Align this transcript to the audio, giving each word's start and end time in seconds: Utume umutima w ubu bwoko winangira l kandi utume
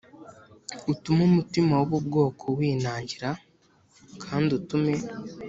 Utume 0.91 1.21
umutima 1.29 1.73
w 1.79 1.83
ubu 1.87 1.97
bwoko 2.07 2.45
winangira 2.57 3.29
l 3.37 3.39
kandi 4.23 4.49
utume 4.59 4.93